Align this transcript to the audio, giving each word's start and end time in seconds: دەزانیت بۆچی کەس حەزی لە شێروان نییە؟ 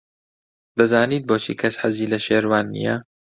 دەزانیت 0.77 1.23
بۆچی 1.29 1.53
کەس 1.61 1.75
حەزی 1.81 2.09
لە 2.13 2.19
شێروان 2.25 2.65
نییە؟ 2.75 2.95